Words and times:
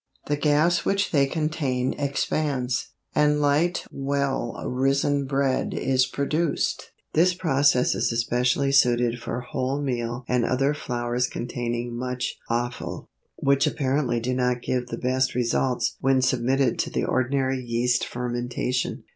The 0.25 0.35
gas 0.35 0.83
which 0.83 1.11
they 1.11 1.27
contain 1.27 1.93
expands, 1.93 2.87
and 3.13 3.39
light 3.39 3.85
well 3.91 4.59
risen 4.67 5.25
bread 5.27 5.75
is 5.75 6.07
produced. 6.07 6.89
This 7.13 7.35
process 7.35 7.93
is 7.93 8.11
especially 8.11 8.71
suited 8.71 9.21
for 9.21 9.41
wholemeal 9.53 10.23
and 10.27 10.43
other 10.43 10.73
flours 10.73 11.27
containing 11.27 11.95
much 11.95 12.39
offal, 12.49 13.11
which 13.35 13.67
apparently 13.67 14.19
do 14.19 14.33
not 14.33 14.63
give 14.63 14.87
the 14.87 14.97
best 14.97 15.35
results 15.35 15.97
when 15.99 16.23
submitted 16.23 16.79
to 16.79 16.89
the 16.89 17.03
ordinary 17.05 17.63
yeast 17.63 18.03
fermentation. 18.03 19.03